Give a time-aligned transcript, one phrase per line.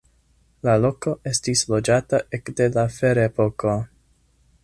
[0.67, 3.77] La loko estis loĝata ekde la ferepoko.